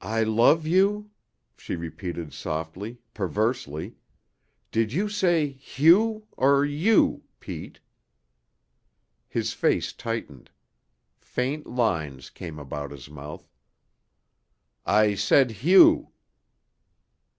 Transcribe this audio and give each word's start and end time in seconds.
"I 0.00 0.22
love 0.22 0.66
you?" 0.66 1.10
she 1.58 1.76
repeated 1.76 2.32
softly, 2.32 3.02
perversely. 3.12 3.96
"Did 4.70 4.90
you 4.94 5.10
say 5.10 5.50
'Hugh' 5.50 6.26
or 6.38 6.64
'you,' 6.64 7.24
Pete?" 7.38 7.78
His 9.28 9.52
face 9.52 9.92
tightened; 9.92 10.48
faint 11.20 11.66
lines 11.66 12.30
came 12.30 12.58
about 12.58 12.90
his 12.90 13.10
mouth. 13.10 13.46
"I 14.86 15.14
said 15.14 15.50
'Hugh! 15.50 16.08